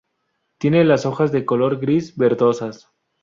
Tiene 0.57 0.83
las 0.83 1.05
hojas 1.05 1.31
de 1.31 1.45
color 1.45 1.77
gris-verdosas. 1.79 2.89